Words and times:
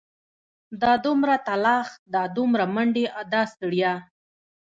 دا 0.81 0.91
دومره 1.05 1.35
تلاښ 1.47 1.87
دا 2.13 2.23
دومره 2.37 2.65
منډې 2.75 3.05
دا 3.33 3.41
ستړيا. 3.51 3.93